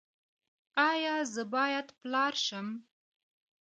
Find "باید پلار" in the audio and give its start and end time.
1.53-2.33